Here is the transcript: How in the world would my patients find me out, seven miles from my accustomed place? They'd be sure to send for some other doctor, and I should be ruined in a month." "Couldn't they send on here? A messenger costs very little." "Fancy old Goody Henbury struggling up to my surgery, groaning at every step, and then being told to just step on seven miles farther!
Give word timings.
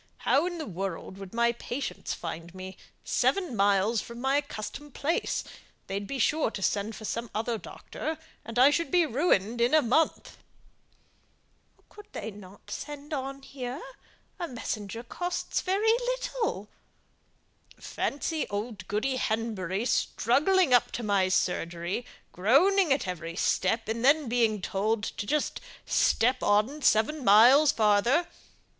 How 0.25 0.47
in 0.47 0.57
the 0.57 0.65
world 0.65 1.19
would 1.19 1.31
my 1.31 1.51
patients 1.51 2.11
find 2.11 2.55
me 2.55 2.69
out, 2.69 2.75
seven 3.03 3.55
miles 3.55 4.01
from 4.01 4.19
my 4.19 4.37
accustomed 4.37 4.95
place? 4.95 5.43
They'd 5.85 6.07
be 6.07 6.17
sure 6.17 6.49
to 6.49 6.61
send 6.63 6.95
for 6.95 7.05
some 7.05 7.29
other 7.35 7.59
doctor, 7.59 8.17
and 8.43 8.57
I 8.57 8.71
should 8.71 8.89
be 8.89 9.05
ruined 9.05 9.61
in 9.61 9.75
a 9.75 9.81
month." 9.83 10.37
"Couldn't 11.87 12.13
they 12.13 12.33
send 12.67 13.13
on 13.13 13.43
here? 13.43 13.79
A 14.39 14.47
messenger 14.47 15.03
costs 15.03 15.61
very 15.61 15.93
little." 16.17 16.67
"Fancy 17.79 18.47
old 18.49 18.87
Goody 18.87 19.17
Henbury 19.19 19.85
struggling 19.85 20.73
up 20.73 20.91
to 20.93 21.03
my 21.03 21.29
surgery, 21.29 22.07
groaning 22.31 22.91
at 22.91 23.07
every 23.07 23.35
step, 23.35 23.87
and 23.87 24.03
then 24.03 24.27
being 24.27 24.63
told 24.63 25.03
to 25.03 25.27
just 25.27 25.61
step 25.85 26.41
on 26.41 26.81
seven 26.81 27.23
miles 27.23 27.71
farther! 27.71 28.25